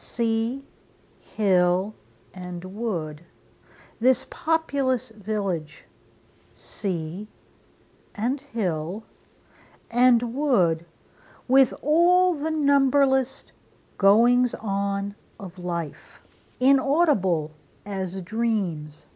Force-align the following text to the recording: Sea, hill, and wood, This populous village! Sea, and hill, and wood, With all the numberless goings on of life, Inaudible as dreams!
Sea, 0.00 0.64
hill, 1.18 1.92
and 2.32 2.64
wood, 2.66 3.24
This 3.98 4.28
populous 4.30 5.08
village! 5.08 5.86
Sea, 6.54 7.26
and 8.14 8.40
hill, 8.40 9.02
and 9.90 10.32
wood, 10.36 10.86
With 11.48 11.74
all 11.82 12.34
the 12.36 12.52
numberless 12.52 13.46
goings 13.96 14.54
on 14.54 15.16
of 15.36 15.58
life, 15.58 16.22
Inaudible 16.60 17.50
as 17.84 18.22
dreams! 18.22 19.06